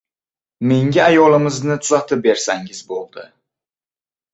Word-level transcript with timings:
Menga 0.71 1.03
ayolimizni 1.09 1.77
tuzatib 1.85 2.27
bersangiz 2.27 2.85
bo‘ldi. 2.93 3.33